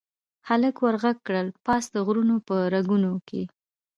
[0.47, 3.41] هلک ور ږغ کړل، پاس د غرونو په رګونو کې